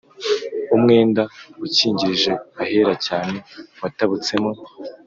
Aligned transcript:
umwenda 0.75 1.21
ukingirije 1.65 2.31
ahera 2.63 2.93
cyane 3.05 3.37
watabutsemo 3.81 4.51